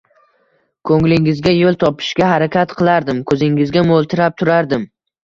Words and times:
Ko`nglingizga 0.89 1.53
yo`l 1.55 1.77
topishga 1.83 2.29
harakat 2.29 2.73
qilardim, 2.79 3.21
ko`zingizga 3.33 3.85
mo`ltirab 3.91 4.39
turardim 4.43 4.89